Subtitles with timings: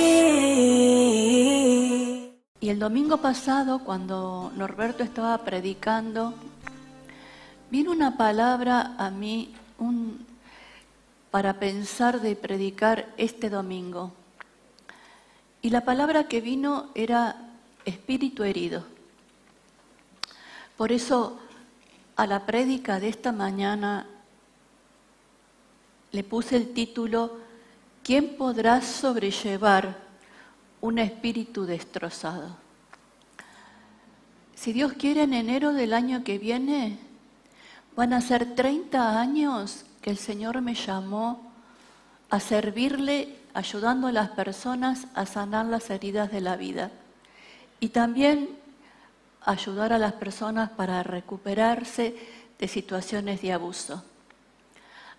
[2.59, 6.33] Y el domingo pasado, cuando Norberto estaba predicando,
[7.69, 10.25] vino una palabra a mí un,
[11.35, 14.13] para pensar de predicar este domingo.
[15.61, 17.35] Y la palabra que vino era
[17.83, 18.85] espíritu herido.
[20.77, 21.37] Por eso
[22.15, 24.07] a la prédica de esta mañana
[26.13, 27.37] le puse el título
[28.01, 29.97] ¿Quién podrá sobrellevar
[30.79, 32.55] un espíritu destrozado?
[34.55, 36.97] Si Dios quiere, en enero del año que viene
[37.93, 41.51] van a ser 30 años que el Señor me llamó
[42.29, 46.91] a servirle ayudando a las personas a sanar las heridas de la vida
[47.79, 48.49] y también
[49.41, 52.15] ayudar a las personas para recuperarse
[52.59, 54.03] de situaciones de abuso.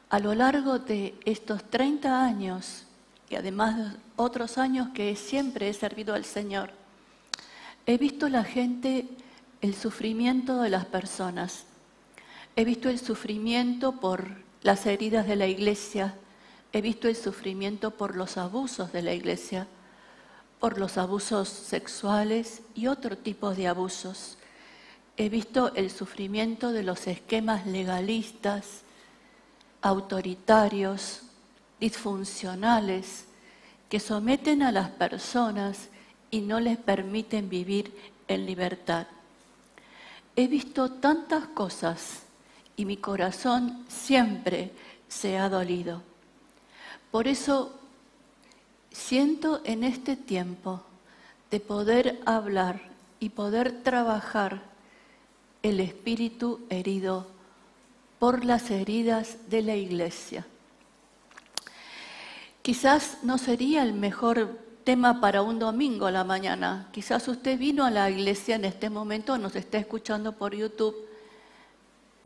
[0.08, 2.84] A lo largo de estos 30 años,
[3.28, 6.70] y además de otros años que siempre he servido al Señor,
[7.86, 9.08] he visto la gente,
[9.62, 11.64] el sufrimiento de las personas.
[12.54, 16.16] He visto el sufrimiento por las heridas de la iglesia,
[16.72, 19.68] he visto el sufrimiento por los abusos de la iglesia,
[20.58, 24.38] por los abusos sexuales y otro tipo de abusos.
[25.16, 28.82] He visto el sufrimiento de los esquemas legalistas,
[29.82, 31.22] autoritarios,
[31.78, 33.26] disfuncionales,
[33.88, 35.90] que someten a las personas
[36.32, 37.94] y no les permiten vivir
[38.26, 39.06] en libertad.
[40.34, 42.25] He visto tantas cosas
[42.76, 44.70] y mi corazón siempre
[45.08, 46.02] se ha dolido.
[47.10, 47.72] Por eso
[48.90, 50.82] siento en este tiempo
[51.50, 52.80] de poder hablar
[53.20, 54.62] y poder trabajar
[55.62, 57.26] el espíritu herido
[58.18, 60.46] por las heridas de la iglesia.
[62.62, 66.88] Quizás no sería el mejor tema para un domingo a la mañana.
[66.92, 70.96] Quizás usted vino a la iglesia en este momento, nos está escuchando por YouTube,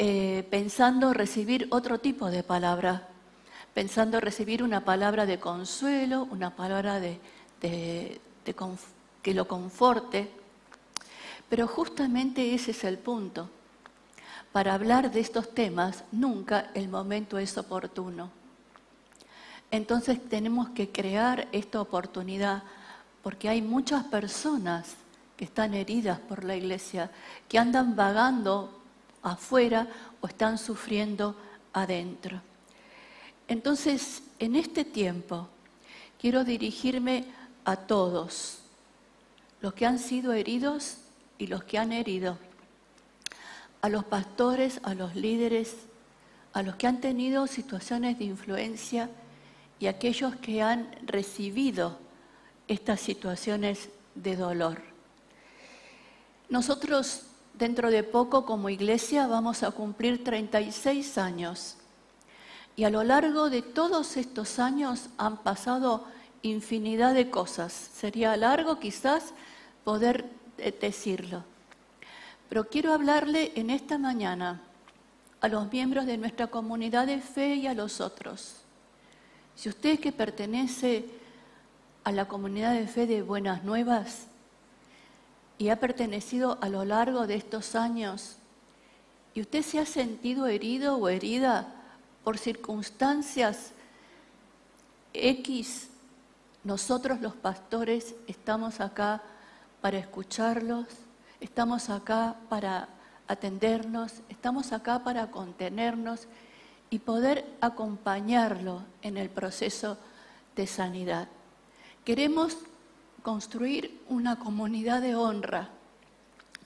[0.03, 3.11] eh, pensando recibir otro tipo de palabra
[3.75, 7.21] pensando recibir una palabra de consuelo, una palabra de,
[9.23, 10.31] que lo conforte.
[11.49, 13.49] Pero justamente ese es el punto.
[14.53, 18.31] Para hablar de estos temas, nunca el momento es oportuno.
[19.71, 22.65] Entonces tenemos que crear esta oportunidad
[23.23, 24.95] porque hay muchas personas
[25.37, 27.11] que están heridas por la iglesia,
[27.49, 28.80] que andan vagando
[29.23, 29.89] afuera
[30.21, 31.37] o están sufriendo
[31.73, 32.41] adentro.
[33.49, 35.49] Entonces, en este tiempo,
[36.21, 37.25] quiero dirigirme
[37.65, 38.59] a todos,
[39.61, 40.99] los que han sido heridos
[41.39, 42.39] y los que han herido,
[43.83, 45.77] a los pastores, a los líderes,
[46.53, 49.11] a los que han tenido situaciones de influencia
[49.79, 51.99] y a aquellos que han recibido
[52.69, 54.83] estas situaciones de dolor.
[56.49, 57.23] Nosotros
[57.61, 61.77] dentro de poco como iglesia vamos a cumplir 36 años
[62.75, 66.07] y a lo largo de todos estos años han pasado
[66.41, 67.73] infinidad de cosas.
[67.73, 69.35] Sería largo quizás
[69.85, 70.25] poder
[70.57, 71.45] eh, decirlo.
[72.49, 74.63] Pero quiero hablarle en esta mañana
[75.43, 78.57] a los miembros de nuestra comunidad de fe y a los otros.
[79.55, 81.05] Si usted que pertenece
[82.05, 84.30] a la comunidad de fe de Buenas Nuevas
[85.61, 88.37] y ha pertenecido a lo largo de estos años
[89.35, 91.69] y usted se ha sentido herido o herida
[92.25, 93.73] por circunstancias
[95.13, 95.91] X,
[96.65, 99.21] nosotros los pastores estamos acá
[99.83, 100.87] para escucharlos,
[101.41, 102.89] estamos acá para
[103.29, 106.27] atendernos, estamos acá para contenernos
[106.89, 109.99] y poder acompañarlo en el proceso
[110.57, 111.29] de sanidad.
[112.07, 112.57] Queremos
[113.23, 115.69] construir una comunidad de honra.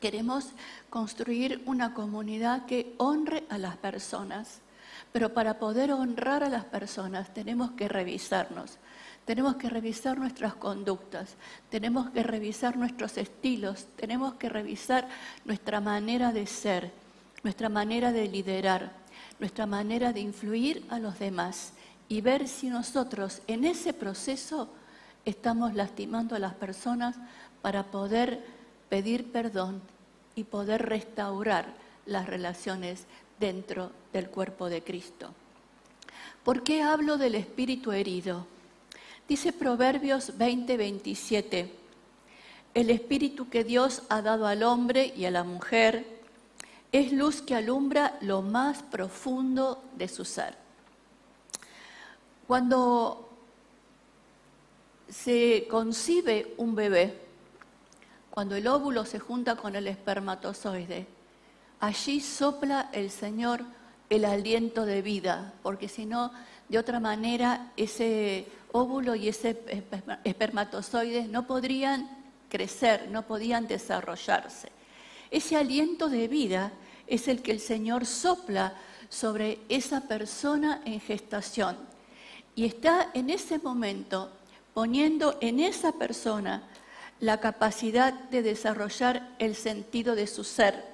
[0.00, 0.48] Queremos
[0.90, 4.60] construir una comunidad que honre a las personas.
[5.12, 8.78] Pero para poder honrar a las personas tenemos que revisarnos,
[9.24, 11.36] tenemos que revisar nuestras conductas,
[11.70, 15.08] tenemos que revisar nuestros estilos, tenemos que revisar
[15.44, 16.92] nuestra manera de ser,
[17.42, 18.92] nuestra manera de liderar,
[19.38, 21.72] nuestra manera de influir a los demás
[22.08, 24.68] y ver si nosotros en ese proceso
[25.24, 27.16] estamos lastimando a las personas
[27.62, 28.44] para poder
[28.88, 29.80] pedir perdón
[30.34, 31.74] y poder restaurar
[32.06, 33.06] las relaciones
[33.40, 35.32] dentro del cuerpo de Cristo.
[36.44, 38.46] ¿Por qué hablo del espíritu herido?
[39.26, 41.74] Dice Proverbios 20, 27,
[42.74, 46.04] el espíritu que Dios ha dado al hombre y a la mujer
[46.92, 50.54] es luz que alumbra lo más profundo de su ser.
[52.46, 53.33] Cuando
[55.22, 57.20] se concibe un bebé,
[58.30, 61.06] cuando el óvulo se junta con el espermatozoide,
[61.78, 63.64] allí sopla el Señor
[64.10, 66.32] el aliento de vida, porque si no,
[66.68, 69.62] de otra manera, ese óvulo y ese
[70.24, 72.10] espermatozoide no podrían
[72.48, 74.70] crecer, no podían desarrollarse.
[75.30, 76.72] Ese aliento de vida
[77.06, 78.74] es el que el Señor sopla
[79.08, 81.76] sobre esa persona en gestación.
[82.56, 84.30] Y está en ese momento
[84.74, 86.64] poniendo en esa persona
[87.20, 90.84] la capacidad de desarrollar el sentido de su ser,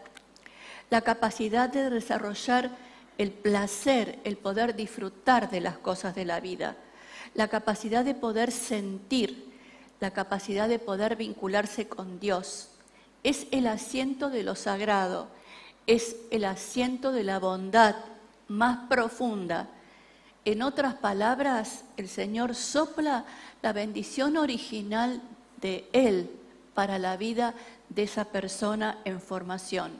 [0.90, 2.70] la capacidad de desarrollar
[3.18, 6.76] el placer, el poder disfrutar de las cosas de la vida,
[7.34, 9.50] la capacidad de poder sentir,
[9.98, 12.68] la capacidad de poder vincularse con Dios.
[13.22, 15.28] Es el asiento de lo sagrado,
[15.86, 17.96] es el asiento de la bondad
[18.48, 19.68] más profunda.
[20.44, 23.24] En otras palabras, el Señor sopla
[23.62, 25.20] la bendición original
[25.60, 26.30] de Él
[26.74, 27.54] para la vida
[27.88, 29.92] de esa persona en formación.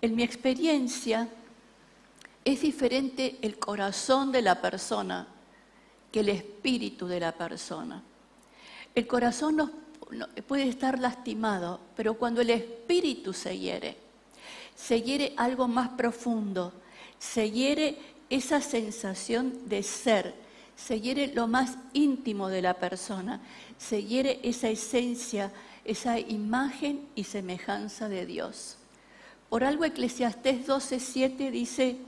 [0.00, 1.28] En mi experiencia,
[2.44, 5.26] es diferente el corazón de la persona
[6.10, 8.02] que el espíritu de la persona.
[8.94, 9.72] El corazón
[10.46, 13.96] puede estar lastimado, pero cuando el espíritu se hiere,
[14.74, 16.72] se hiere algo más profundo,
[17.18, 17.96] se hiere
[18.32, 20.34] esa sensación de ser,
[20.74, 23.42] se hiere lo más íntimo de la persona,
[23.76, 25.52] se hiere esa esencia,
[25.84, 28.78] esa imagen y semejanza de Dios.
[29.50, 31.98] Por algo Eclesiastés 12:7 dice,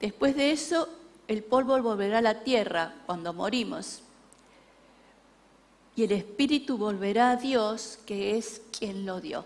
[0.00, 0.88] después de eso
[1.28, 4.02] el polvo volverá a la tierra cuando morimos.
[5.94, 9.44] Y el espíritu volverá a Dios, que es quien lo dio.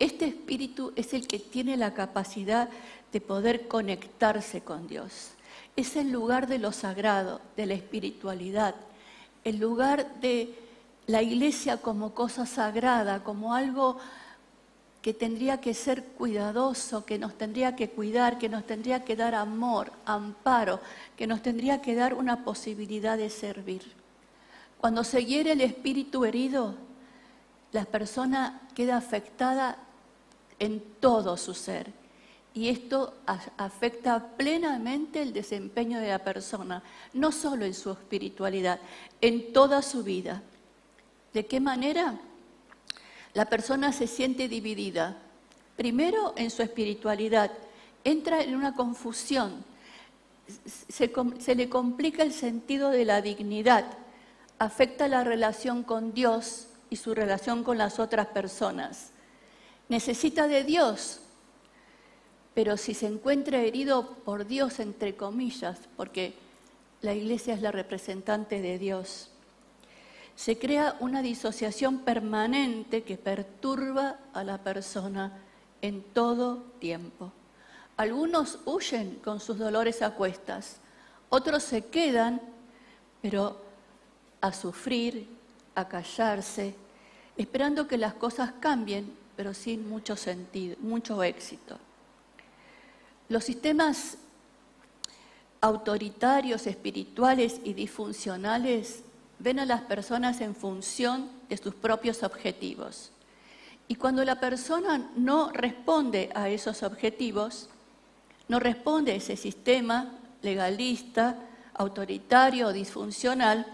[0.00, 2.68] Este espíritu es el que tiene la capacidad
[3.12, 5.32] de poder conectarse con Dios.
[5.76, 8.74] Es el lugar de lo sagrado, de la espiritualidad,
[9.44, 10.54] el lugar de
[11.06, 13.98] la iglesia como cosa sagrada, como algo
[15.02, 19.34] que tendría que ser cuidadoso, que nos tendría que cuidar, que nos tendría que dar
[19.34, 20.80] amor, amparo,
[21.16, 23.82] que nos tendría que dar una posibilidad de servir.
[24.80, 26.76] Cuando se hiere el espíritu herido,
[27.72, 29.76] la persona queda afectada
[30.60, 32.01] en todo su ser.
[32.54, 33.14] Y esto
[33.56, 36.82] afecta plenamente el desempeño de la persona,
[37.14, 38.78] no solo en su espiritualidad,
[39.20, 40.42] en toda su vida.
[41.32, 42.18] ¿De qué manera?
[43.32, 45.16] La persona se siente dividida.
[45.76, 47.50] Primero en su espiritualidad,
[48.04, 49.64] entra en una confusión,
[50.88, 53.86] se, se le complica el sentido de la dignidad,
[54.58, 59.12] afecta la relación con Dios y su relación con las otras personas
[59.92, 61.20] necesita de Dios,
[62.54, 66.34] pero si se encuentra herido por Dios, entre comillas, porque
[67.00, 69.30] la iglesia es la representante de Dios,
[70.36, 75.32] se crea una disociación permanente que perturba a la persona
[75.82, 77.32] en todo tiempo.
[77.96, 80.76] Algunos huyen con sus dolores a cuestas,
[81.28, 82.40] otros se quedan,
[83.20, 83.56] pero
[84.40, 85.28] a sufrir,
[85.74, 86.74] a callarse,
[87.36, 91.78] esperando que las cosas cambien pero sin mucho sentido, mucho éxito.
[93.28, 94.18] Los sistemas
[95.60, 99.04] autoritarios, espirituales y disfuncionales
[99.38, 103.12] ven a las personas en función de sus propios objetivos.
[103.88, 107.68] Y cuando la persona no responde a esos objetivos,
[108.48, 111.36] no responde a ese sistema legalista,
[111.74, 113.66] autoritario o disfuncional,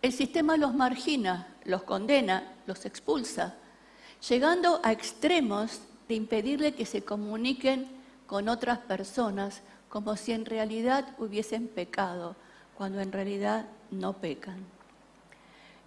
[0.00, 3.56] el sistema los margina, los condena, los expulsa,
[4.28, 7.97] llegando a extremos de impedirle que se comuniquen
[8.28, 12.36] con otras personas como si en realidad hubiesen pecado,
[12.76, 14.58] cuando en realidad no pecan.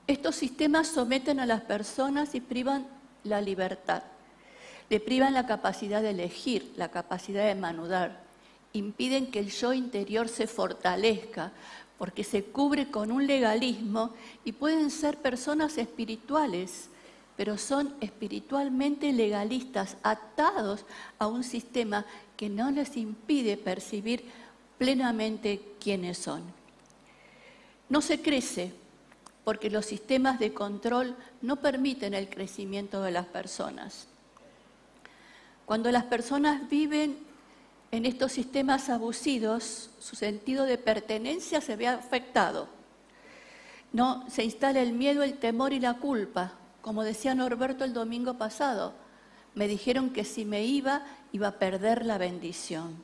[0.07, 2.87] Estos sistemas someten a las personas y privan
[3.23, 4.03] la libertad,
[4.89, 8.23] le privan la capacidad de elegir, la capacidad de manudar,
[8.73, 11.51] impiden que el yo interior se fortalezca,
[11.99, 16.89] porque se cubre con un legalismo y pueden ser personas espirituales
[17.41, 20.85] pero son espiritualmente legalistas, atados
[21.17, 22.05] a un sistema
[22.37, 24.25] que no les impide percibir
[24.77, 26.43] plenamente quiénes son.
[27.89, 28.71] No se crece
[29.43, 34.05] porque los sistemas de control no permiten el crecimiento de las personas.
[35.65, 37.17] Cuando las personas viven
[37.89, 42.67] en estos sistemas abusivos, su sentido de pertenencia se ve afectado.
[43.93, 46.59] No, se instala el miedo, el temor y la culpa.
[46.81, 48.93] Como decía Norberto el domingo pasado,
[49.53, 52.95] me dijeron que si me iba, iba a perder la bendición.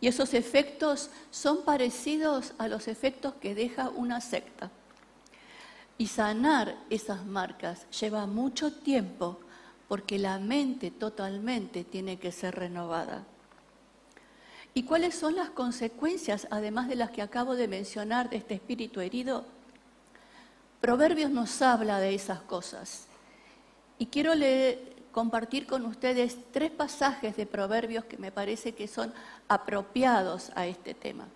[0.00, 4.70] Y esos efectos son parecidos a los efectos que deja una secta.
[5.98, 9.38] Y sanar esas marcas lleva mucho tiempo
[9.88, 13.24] porque la mente totalmente tiene que ser renovada.
[14.72, 19.00] ¿Y cuáles son las consecuencias, además de las que acabo de mencionar, de este espíritu
[19.00, 19.44] herido?
[20.80, 23.06] Proverbios nos habla de esas cosas.
[23.98, 24.32] Y quiero
[25.12, 29.12] compartir con ustedes tres pasajes de Proverbios que me parece que son
[29.48, 31.26] apropiados a este tema.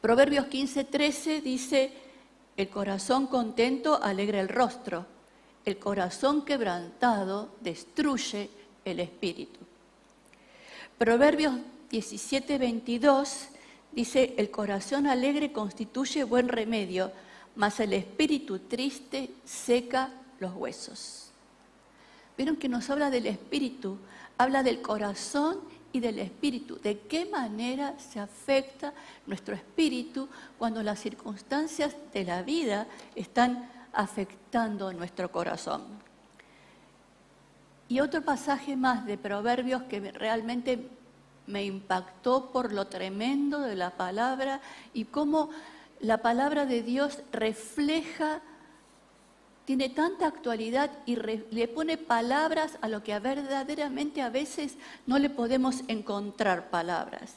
[0.00, 1.92] Proverbios 15:13 dice,
[2.56, 5.06] el corazón contento alegra el rostro,
[5.64, 8.50] el corazón quebrantado destruye
[8.84, 9.60] el espíritu.
[10.98, 11.54] Proverbios
[11.90, 13.48] 17, 22
[13.92, 17.12] dice, el corazón alegre constituye buen remedio,
[17.56, 21.30] mas el espíritu triste seca los huesos.
[22.36, 23.98] Vieron que nos habla del espíritu,
[24.38, 25.60] habla del corazón
[25.92, 26.78] y del espíritu.
[26.80, 28.94] ¿De qué manera se afecta
[29.26, 30.28] nuestro espíritu
[30.58, 35.82] cuando las circunstancias de la vida están afectando nuestro corazón?
[37.88, 40.88] Y otro pasaje más de Proverbios que realmente
[41.46, 44.60] me impactó por lo tremendo de la palabra
[44.94, 45.50] y cómo
[46.00, 48.40] la palabra de Dios refleja
[49.64, 54.74] tiene tanta actualidad y le pone palabras a lo que verdaderamente a veces
[55.06, 57.34] no le podemos encontrar palabras.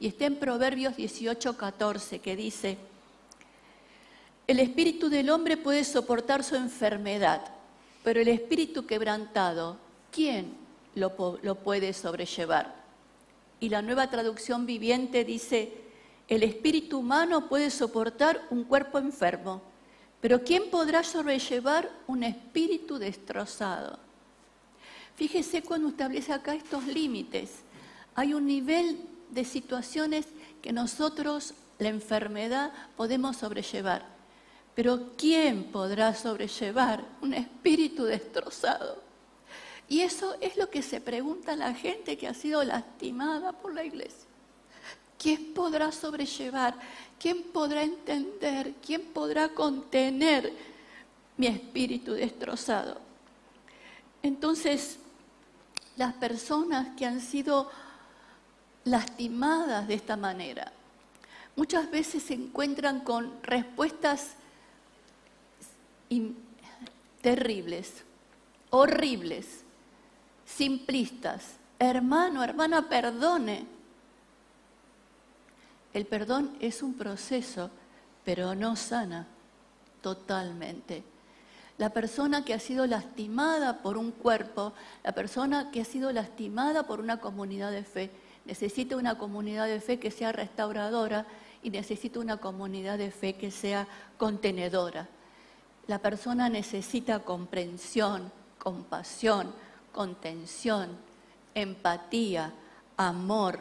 [0.00, 2.78] Y está en Proverbios 18, 14, que dice,
[4.46, 7.42] el espíritu del hombre puede soportar su enfermedad,
[8.02, 9.76] pero el espíritu quebrantado,
[10.10, 10.54] ¿quién
[10.94, 12.74] lo, lo puede sobrellevar?
[13.60, 15.83] Y la nueva traducción viviente dice,
[16.28, 19.62] el espíritu humano puede soportar un cuerpo enfermo
[20.24, 23.98] pero ¿quién podrá sobrellevar un espíritu destrozado?
[25.16, 27.50] Fíjese cuando establece acá estos límites.
[28.14, 30.24] Hay un nivel de situaciones
[30.62, 34.06] que nosotros, la enfermedad, podemos sobrellevar.
[34.74, 39.02] Pero ¿quién podrá sobrellevar un espíritu destrozado?
[39.90, 43.84] Y eso es lo que se pregunta la gente que ha sido lastimada por la
[43.84, 44.33] iglesia.
[45.24, 46.74] ¿Quién podrá sobrellevar?
[47.18, 48.74] ¿Quién podrá entender?
[48.84, 50.52] ¿Quién podrá contener
[51.38, 53.00] mi espíritu destrozado?
[54.22, 54.98] Entonces,
[55.96, 57.70] las personas que han sido
[58.84, 60.70] lastimadas de esta manera,
[61.56, 64.34] muchas veces se encuentran con respuestas
[67.22, 68.04] terribles,
[68.68, 69.64] horribles,
[70.44, 71.54] simplistas.
[71.78, 73.73] Hermano, hermana, perdone.
[75.94, 77.70] El perdón es un proceso,
[78.24, 79.28] pero no sana
[80.02, 81.04] totalmente.
[81.78, 84.72] La persona que ha sido lastimada por un cuerpo,
[85.02, 88.10] la persona que ha sido lastimada por una comunidad de fe,
[88.44, 91.26] necesita una comunidad de fe que sea restauradora
[91.62, 95.08] y necesita una comunidad de fe que sea contenedora.
[95.86, 99.52] La persona necesita comprensión, compasión,
[99.92, 100.90] contención,
[101.54, 102.52] empatía,
[102.96, 103.58] amor,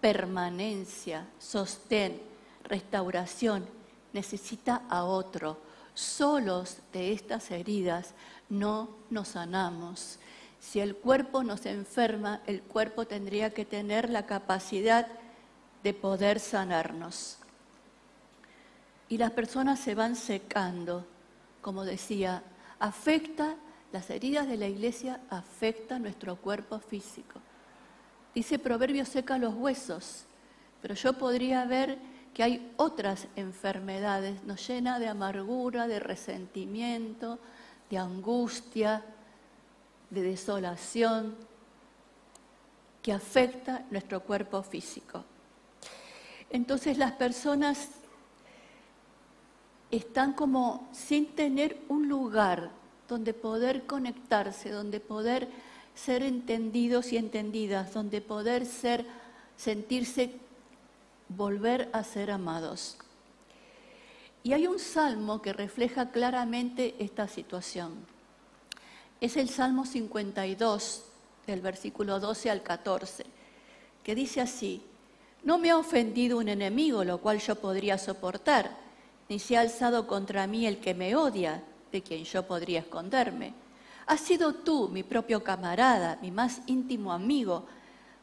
[0.00, 2.20] permanencia, sostén,
[2.64, 3.66] restauración,
[4.12, 5.58] necesita a otro.
[5.94, 8.14] Solos de estas heridas
[8.48, 10.18] no nos sanamos.
[10.60, 15.06] Si el cuerpo nos enferma, el cuerpo tendría que tener la capacidad
[15.82, 17.38] de poder sanarnos.
[19.08, 21.06] Y las personas se van secando,
[21.60, 22.42] como decía,
[22.78, 23.56] afecta,
[23.92, 27.40] las heridas de la iglesia afectan nuestro cuerpo físico.
[28.34, 30.24] Dice Proverbio seca los huesos,
[30.80, 31.98] pero yo podría ver
[32.32, 37.38] que hay otras enfermedades, nos llena de amargura, de resentimiento,
[37.90, 39.04] de angustia,
[40.10, 41.34] de desolación,
[43.02, 45.24] que afecta nuestro cuerpo físico.
[46.50, 47.88] Entonces las personas
[49.90, 52.70] están como sin tener un lugar
[53.08, 55.48] donde poder conectarse, donde poder
[56.04, 59.04] ser entendidos y entendidas, donde poder ser,
[59.56, 60.32] sentirse,
[61.28, 62.96] volver a ser amados.
[64.42, 67.92] Y hay un salmo que refleja claramente esta situación.
[69.20, 71.04] Es el Salmo 52,
[71.46, 73.26] del versículo 12 al 14,
[74.02, 74.82] que dice así,
[75.44, 78.70] no me ha ofendido un enemigo, lo cual yo podría soportar,
[79.28, 83.52] ni se ha alzado contra mí el que me odia, de quien yo podría esconderme.
[84.10, 87.66] Has sido tú, mi propio camarada, mi más íntimo amigo,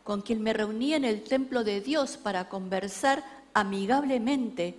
[0.04, 4.76] con quien me reunía en el templo de Dios para conversar amigablemente,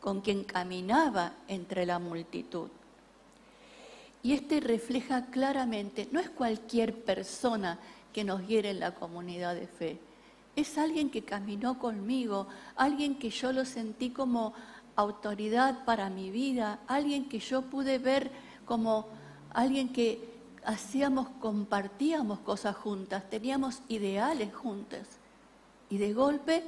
[0.00, 2.68] con quien caminaba entre la multitud.
[4.22, 7.78] Y este refleja claramente, no es cualquier persona
[8.14, 9.98] que nos hiere en la comunidad de fe,
[10.56, 12.46] es alguien que caminó conmigo,
[12.76, 14.54] alguien que yo lo sentí como
[14.94, 18.30] autoridad para mi vida, alguien que yo pude ver
[18.64, 19.06] como
[19.52, 20.34] alguien que
[20.66, 25.06] hacíamos, compartíamos cosas juntas, teníamos ideales juntas.
[25.88, 26.64] Y de golpe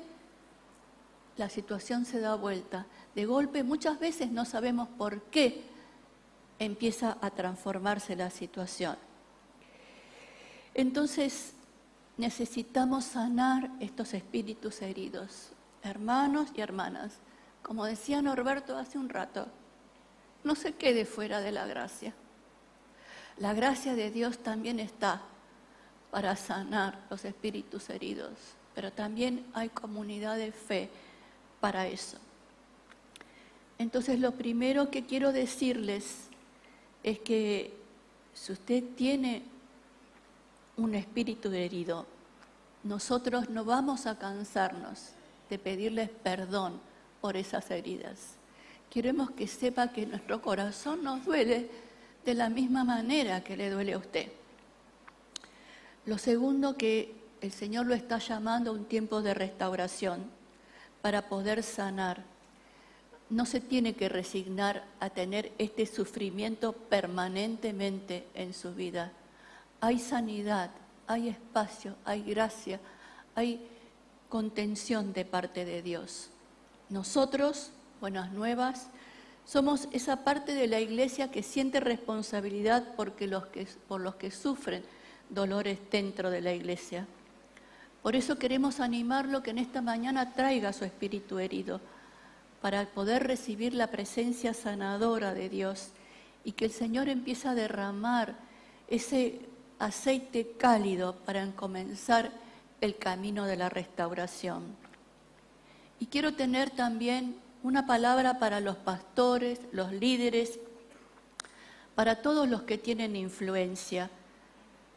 [1.36, 2.86] la situación se da vuelta.
[3.14, 5.64] De golpe muchas veces no sabemos por qué
[6.58, 8.96] empieza a transformarse la situación.
[10.74, 11.52] Entonces
[12.16, 15.50] necesitamos sanar estos espíritus heridos.
[15.82, 17.14] Hermanos y hermanas,
[17.62, 19.46] como decía Norberto hace un rato,
[20.44, 22.14] no se quede fuera de la gracia.
[23.40, 25.22] La gracia de Dios también está
[26.10, 28.32] para sanar los espíritus heridos,
[28.74, 30.88] pero también hay comunidad de fe
[31.60, 32.18] para eso.
[33.78, 36.28] Entonces lo primero que quiero decirles
[37.04, 37.76] es que
[38.34, 39.42] si usted tiene
[40.76, 42.06] un espíritu herido,
[42.82, 45.10] nosotros no vamos a cansarnos
[45.48, 46.80] de pedirles perdón
[47.20, 48.34] por esas heridas.
[48.90, 51.70] Queremos que sepa que nuestro corazón nos duele
[52.28, 54.30] de la misma manera que le duele a usted.
[56.04, 60.26] Lo segundo que el Señor lo está llamando a un tiempo de restauración
[61.00, 62.22] para poder sanar.
[63.30, 69.10] No se tiene que resignar a tener este sufrimiento permanentemente en su vida.
[69.80, 70.70] Hay sanidad,
[71.06, 72.78] hay espacio, hay gracia,
[73.36, 73.66] hay
[74.28, 76.28] contención de parte de Dios.
[76.90, 77.70] Nosotros,
[78.02, 78.88] buenas nuevas,
[79.48, 84.30] somos esa parte de la iglesia que siente responsabilidad porque los que, por los que
[84.30, 84.84] sufren
[85.30, 87.06] dolores dentro de la iglesia.
[88.02, 91.80] Por eso queremos animarlo que en esta mañana traiga su espíritu herido
[92.60, 95.92] para poder recibir la presencia sanadora de Dios
[96.44, 98.36] y que el Señor empiece a derramar
[98.86, 99.40] ese
[99.78, 102.32] aceite cálido para comenzar
[102.82, 104.76] el camino de la restauración.
[106.00, 110.58] Y quiero tener también una palabra para los pastores, los líderes,
[111.94, 114.10] para todos los que tienen influencia,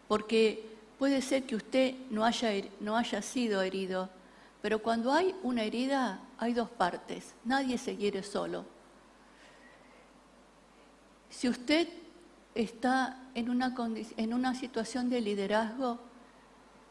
[0.08, 0.70] porque
[1.00, 4.10] puede ser que usted no haya, no haya sido herido,
[4.62, 8.66] pero cuando hay una herida hay dos partes, nadie se quiere solo.
[11.30, 11.88] Si usted
[12.54, 13.74] está en una,
[14.18, 15.98] en una situación de liderazgo,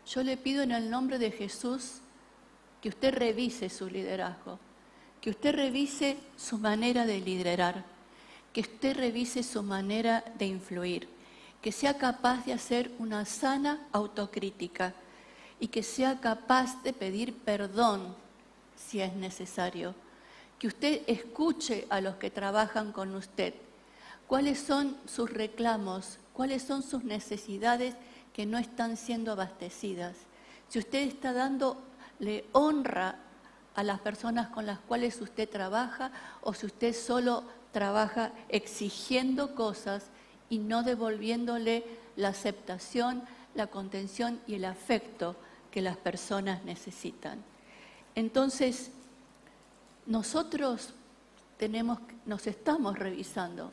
[0.07, 2.01] yo le pido en el nombre de Jesús
[2.81, 4.59] que usted revise su liderazgo,
[5.21, 7.85] que usted revise su manera de liderar,
[8.53, 11.09] que usted revise su manera de influir,
[11.61, 14.95] que sea capaz de hacer una sana autocrítica
[15.59, 18.15] y que sea capaz de pedir perdón
[18.77, 19.95] si es necesario,
[20.59, 23.55] que usted escuche a los que trabajan con usted,
[24.27, 27.95] cuáles son sus reclamos, cuáles son sus necesidades
[28.33, 30.17] que no están siendo abastecidas.
[30.69, 33.19] Si usted está dándole honra
[33.75, 36.11] a las personas con las cuales usted trabaja
[36.43, 40.07] o si usted solo trabaja exigiendo cosas
[40.49, 41.85] y no devolviéndole
[42.17, 43.23] la aceptación,
[43.55, 45.37] la contención y el afecto
[45.71, 47.39] que las personas necesitan.
[48.15, 48.91] Entonces,
[50.07, 50.95] nosotros
[51.57, 53.71] tenemos, nos estamos revisando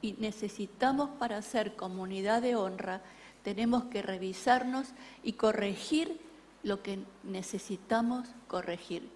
[0.00, 3.02] y necesitamos para ser comunidad de honra
[3.42, 4.88] tenemos que revisarnos
[5.22, 6.20] y corregir
[6.62, 9.08] lo que necesitamos corregir.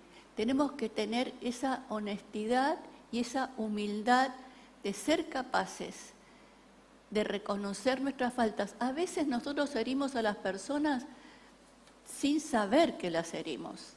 [0.42, 2.76] Tenemos que tener esa honestidad
[3.12, 4.32] y esa humildad
[4.82, 6.14] de ser capaces
[7.10, 8.74] de reconocer nuestras faltas.
[8.80, 11.06] A veces nosotros herimos a las personas
[12.04, 13.92] sin saber que las herimos.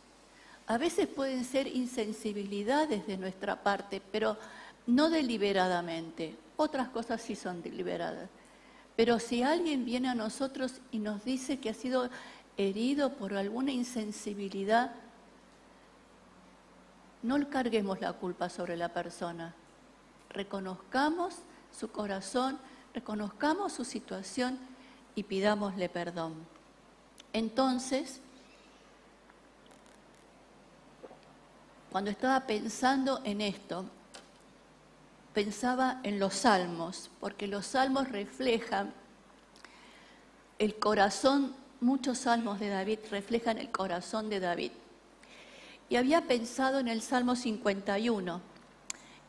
[0.67, 4.37] A veces pueden ser insensibilidades de nuestra parte, pero
[4.85, 6.35] no deliberadamente.
[6.57, 8.29] Otras cosas sí son deliberadas.
[8.95, 12.11] Pero si alguien viene a nosotros y nos dice que ha sido
[12.55, 14.93] herido por alguna insensibilidad,
[17.25, 19.55] no carguemos la culpa sobre la persona.
[20.29, 21.35] Reconozcamos
[21.71, 22.59] su corazón,
[22.93, 24.59] reconozcamos su situación
[25.15, 26.35] y pidámosle perdón.
[27.33, 28.21] Entonces,
[31.91, 33.85] cuando estaba pensando en esto,
[35.33, 38.93] pensaba en los salmos, porque los salmos reflejan
[40.59, 44.71] el corazón, muchos salmos de David reflejan el corazón de David.
[45.89, 48.41] Y había pensado en el Salmo 51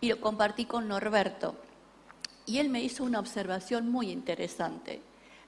[0.00, 1.56] y lo compartí con Norberto.
[2.46, 5.02] Y él me hizo una observación muy interesante.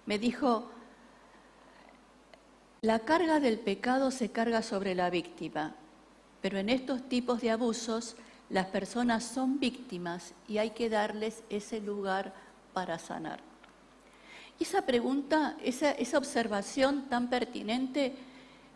[0.07, 0.71] Me dijo,
[2.83, 5.75] La carga del pecado se carga sobre la víctima,
[6.43, 8.17] pero en estos tipos de abusos
[8.51, 12.33] las personas son víctimas y hay que darles ese lugar
[12.73, 13.41] para sanar.
[14.59, 18.17] Y esa pregunta, esa, esa observación tan pertinente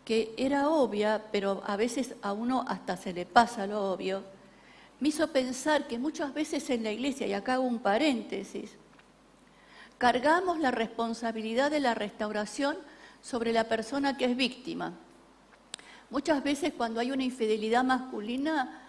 [0.05, 4.23] que era obvia, pero a veces a uno hasta se le pasa lo obvio,
[4.99, 8.71] me hizo pensar que muchas veces en la iglesia, y acá hago un paréntesis,
[9.97, 12.77] cargamos la responsabilidad de la restauración
[13.21, 14.93] sobre la persona que es víctima.
[16.09, 18.81] Muchas veces cuando hay una infidelidad masculina,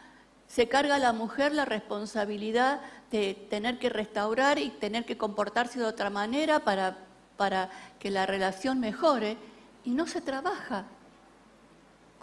[0.46, 5.79] se carga a la mujer la responsabilidad de tener que restaurar y tener que comportarse
[5.79, 6.98] de otra manera para,
[7.37, 9.37] para que la relación mejore,
[9.85, 10.87] y no se trabaja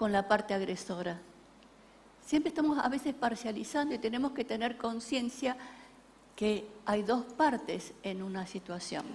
[0.01, 1.21] con la parte agresora.
[2.25, 5.55] Siempre estamos a veces parcializando y tenemos que tener conciencia
[6.35, 9.05] que hay dos partes en una situación.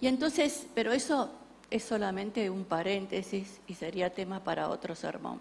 [0.00, 1.30] Y entonces, pero eso
[1.70, 5.40] es solamente un paréntesis y sería tema para otro sermón.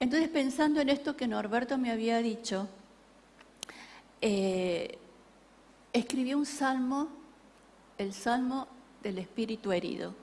[0.00, 2.66] Entonces, pensando en esto que Norberto me había dicho,
[4.22, 4.96] eh,
[5.92, 7.08] escribí un salmo,
[7.98, 8.68] el salmo
[9.02, 10.14] del espíritu herido.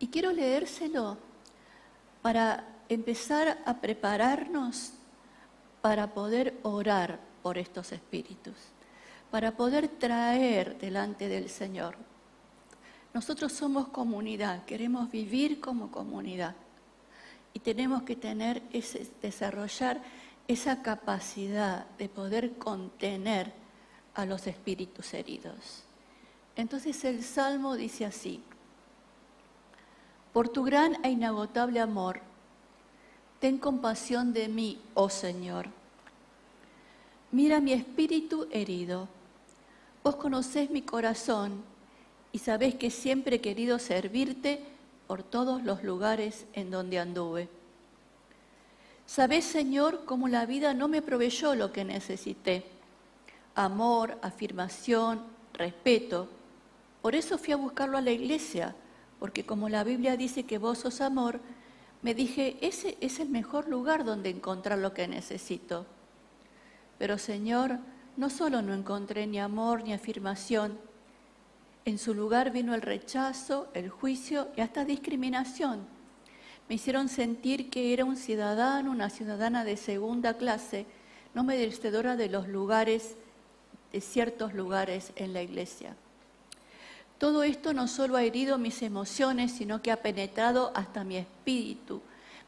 [0.00, 1.29] Y quiero leérselo
[2.22, 4.92] para empezar a prepararnos
[5.80, 8.54] para poder orar por estos espíritus,
[9.30, 11.96] para poder traer delante del Señor.
[13.14, 16.54] Nosotros somos comunidad, queremos vivir como comunidad
[17.52, 20.00] y tenemos que tener ese, desarrollar
[20.46, 23.52] esa capacidad de poder contener
[24.14, 25.84] a los espíritus heridos.
[26.56, 28.42] Entonces el Salmo dice así,
[30.32, 32.20] por tu gran e inagotable amor,
[33.40, 35.66] ten compasión de mí, oh Señor.
[37.32, 39.08] Mira mi espíritu herido.
[40.02, 41.62] Vos conocés mi corazón
[42.32, 44.60] y sabés que siempre he querido servirte
[45.06, 47.48] por todos los lugares en donde anduve.
[49.06, 52.64] Sabés, Señor, cómo la vida no me proveyó lo que necesité.
[53.56, 55.20] Amor, afirmación,
[55.52, 56.28] respeto.
[57.02, 58.74] Por eso fui a buscarlo a la iglesia
[59.20, 61.40] porque como la Biblia dice que vos sos amor,
[62.02, 65.86] me dije, ese es el mejor lugar donde encontrar lo que necesito.
[66.98, 67.78] Pero Señor,
[68.16, 70.78] no solo no encontré ni amor ni afirmación,
[71.84, 75.80] en su lugar vino el rechazo, el juicio y hasta discriminación.
[76.68, 80.86] Me hicieron sentir que era un ciudadano, una ciudadana de segunda clase,
[81.34, 83.16] no merecedora de los lugares,
[83.92, 85.96] de ciertos lugares en la iglesia.
[87.20, 92.00] Todo esto no solo ha herido mis emociones, sino que ha penetrado hasta mi espíritu.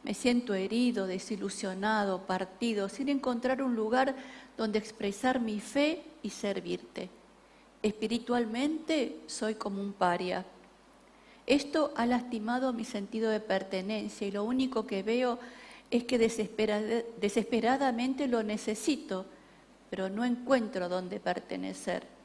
[0.03, 4.17] Me siento herido, desilusionado, partido, sin encontrar un lugar
[4.57, 7.11] donde expresar mi fe y servirte.
[7.83, 10.47] Espiritualmente soy como un paria.
[11.47, 15.39] Esto ha lastimado mi sentido de pertenencia y lo único que veo
[15.91, 19.27] es que desesperadamente lo necesito,
[19.91, 22.22] pero no encuentro dónde pertenecer.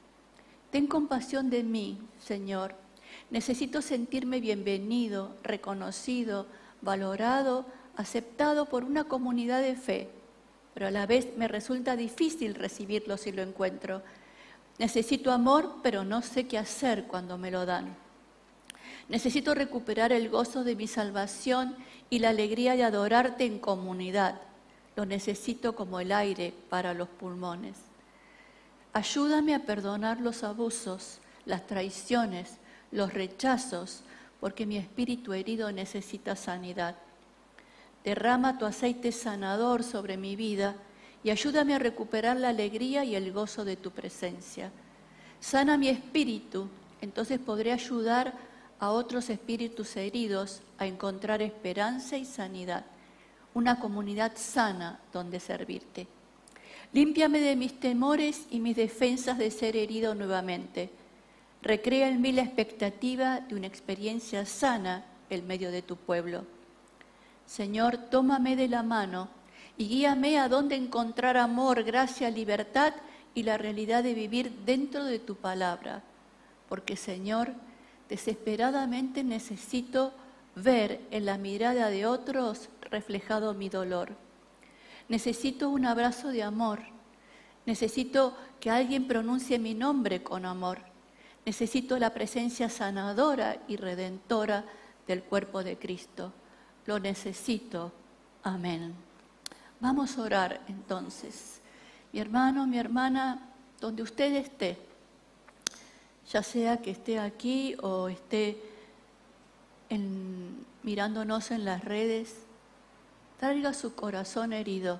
[0.71, 2.75] Ten compasión de mí, Señor.
[3.29, 6.45] Necesito sentirme bienvenido, reconocido,
[6.81, 10.09] valorado, aceptado por una comunidad de fe,
[10.73, 14.01] pero a la vez me resulta difícil recibirlo si lo encuentro.
[14.77, 17.95] Necesito amor, pero no sé qué hacer cuando me lo dan.
[19.09, 21.75] Necesito recuperar el gozo de mi salvación
[22.09, 24.41] y la alegría de adorarte en comunidad.
[24.95, 27.86] Lo necesito como el aire para los pulmones.
[28.97, 32.57] Ayúdame a perdonar los abusos, las traiciones,
[32.91, 34.01] los rechazos,
[34.39, 36.95] porque mi espíritu herido necesita sanidad.
[38.03, 40.73] Derrama tu aceite sanador sobre mi vida
[41.23, 44.71] y ayúdame a recuperar la alegría y el gozo de tu presencia.
[45.39, 46.67] Sana mi espíritu,
[46.99, 48.33] entonces podré ayudar
[48.79, 52.83] a otros espíritus heridos a encontrar esperanza y sanidad,
[53.53, 56.07] una comunidad sana donde servirte.
[56.93, 60.89] Límpiame de mis temores y mis defensas de ser herido nuevamente.
[61.61, 66.45] Recrea en mí la expectativa de una experiencia sana en medio de tu pueblo.
[67.45, 69.29] Señor, tómame de la mano
[69.77, 72.93] y guíame a dónde encontrar amor, gracia, libertad
[73.35, 76.03] y la realidad de vivir dentro de tu palabra.
[76.69, 77.53] Porque, Señor,
[78.09, 80.13] desesperadamente necesito
[80.55, 84.26] ver en la mirada de otros reflejado mi dolor.
[85.09, 86.81] Necesito un abrazo de amor.
[87.65, 90.79] Necesito que alguien pronuncie mi nombre con amor.
[91.45, 94.65] Necesito la presencia sanadora y redentora
[95.07, 96.33] del cuerpo de Cristo.
[96.85, 97.91] Lo necesito.
[98.43, 98.93] Amén.
[99.79, 101.61] Vamos a orar entonces.
[102.11, 104.77] Mi hermano, mi hermana, donde usted esté,
[106.31, 108.61] ya sea que esté aquí o esté
[110.83, 112.46] mirándonos en las redes,
[113.37, 114.99] traiga su corazón herido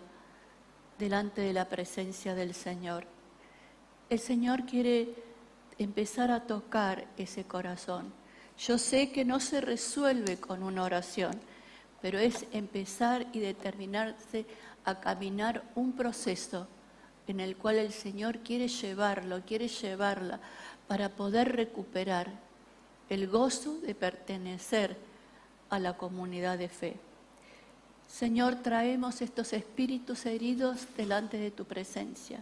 [1.00, 3.06] delante de la presencia del Señor.
[4.10, 5.14] El Señor quiere
[5.78, 8.14] empezar a tocar ese corazón.
[8.58, 11.34] Yo sé que no se resuelve con una oración,
[12.02, 14.46] pero es empezar y determinarse
[14.86, 16.68] a caminar un proceso
[17.28, 20.40] en el cual el Señor quiere llevarlo, quiere llevarla
[20.88, 22.32] para poder recuperar
[23.10, 24.98] el gozo de pertenecer
[25.70, 27.07] a la comunidad de fe.
[28.08, 32.42] Señor, traemos estos espíritus heridos delante de tu presencia.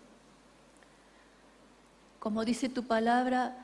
[2.19, 3.55] Como dice tu palabra,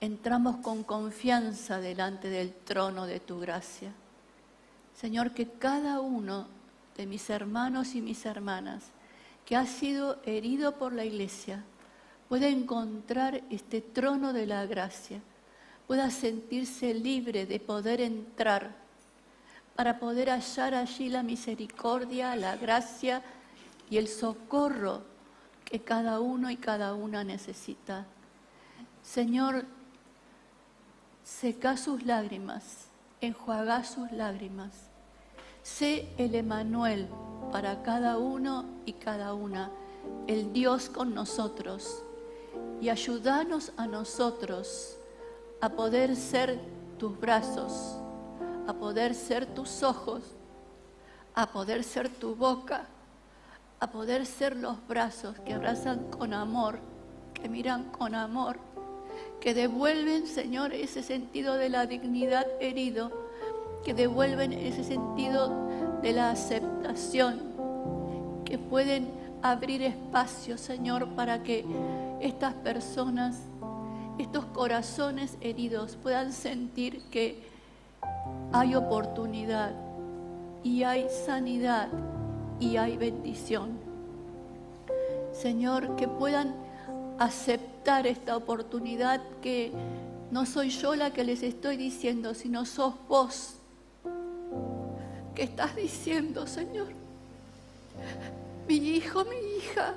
[0.00, 3.92] entramos con confianza delante del trono de tu gracia.
[4.94, 6.46] Señor, que cada uno
[6.96, 8.84] de mis hermanos y mis hermanas
[9.44, 11.64] que ha sido herido por la iglesia
[12.28, 15.20] pueda encontrar este trono de la gracia,
[15.86, 18.83] pueda sentirse libre de poder entrar
[19.76, 23.22] para poder hallar allí la misericordia, la gracia
[23.90, 25.02] y el socorro
[25.64, 28.06] que cada uno y cada una necesita.
[29.02, 29.64] Señor,
[31.24, 32.86] seca sus lágrimas,
[33.20, 34.72] enjuaga sus lágrimas.
[35.62, 37.08] Sé el Emanuel
[37.50, 39.70] para cada uno y cada una,
[40.26, 42.04] el Dios con nosotros.
[42.80, 44.98] Y ayúdanos a nosotros
[45.60, 46.60] a poder ser
[46.98, 47.96] tus brazos,
[48.66, 50.22] a poder ser tus ojos,
[51.34, 52.86] a poder ser tu boca,
[53.80, 56.78] a poder ser los brazos que abrazan con amor,
[57.34, 58.58] que miran con amor,
[59.40, 63.10] que devuelven, Señor, ese sentido de la dignidad herido,
[63.84, 65.68] que devuelven ese sentido
[66.00, 67.40] de la aceptación,
[68.44, 69.10] que pueden
[69.42, 71.66] abrir espacio, Señor, para que
[72.20, 73.36] estas personas,
[74.18, 77.53] estos corazones heridos puedan sentir que
[78.52, 79.72] hay oportunidad
[80.62, 81.88] y hay sanidad
[82.60, 83.78] y hay bendición.
[85.32, 86.54] Señor, que puedan
[87.18, 89.72] aceptar esta oportunidad que
[90.30, 93.56] no soy yo la que les estoy diciendo, sino sos vos
[95.34, 96.88] que estás diciendo, Señor.
[98.68, 99.94] Mi hijo, mi hija,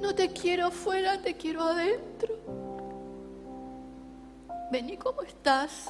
[0.00, 2.35] no te quiero fuera, te quiero adentro.
[4.70, 5.88] Vení como estás.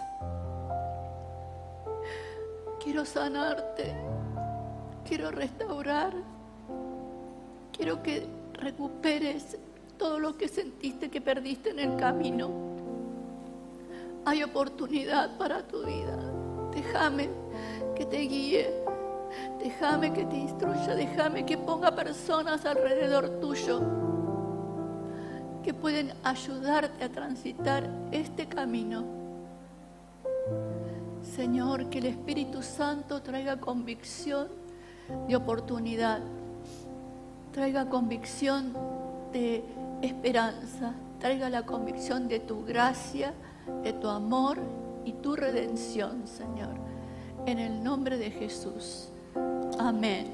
[2.83, 3.95] Quiero sanarte,
[5.05, 6.12] quiero restaurar,
[7.73, 9.57] quiero que recuperes
[9.99, 12.51] todo lo que sentiste que perdiste en el camino.
[14.25, 16.17] Hay oportunidad para tu vida.
[16.71, 17.31] Déjame
[17.97, 18.71] que te guíe,
[19.59, 24.06] déjame que te instruya, déjame que ponga personas alrededor tuyo
[25.66, 29.05] que pueden ayudarte a transitar este camino.
[31.35, 34.46] Señor, que el Espíritu Santo traiga convicción
[35.26, 36.20] de oportunidad,
[37.50, 38.74] traiga convicción
[39.33, 39.64] de
[40.02, 43.35] esperanza, traiga la convicción de tu gracia,
[43.83, 44.59] de tu amor
[45.05, 46.76] y tu redención, Señor.
[47.44, 49.09] En el nombre de Jesús.
[49.81, 50.33] Amén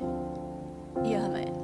[1.02, 1.61] y amén.